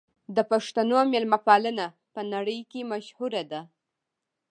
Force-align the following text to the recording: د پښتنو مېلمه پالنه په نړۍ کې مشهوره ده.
د 0.35 0.37
پښتنو 0.51 0.99
مېلمه 1.11 1.39
پالنه 1.47 1.85
په 2.13 2.21
نړۍ 2.33 2.59
کې 2.71 2.89
مشهوره 2.91 3.43
ده. 3.51 3.61